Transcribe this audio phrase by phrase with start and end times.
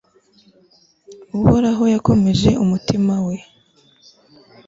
[1.39, 3.35] uhoraho yakomeje umutima we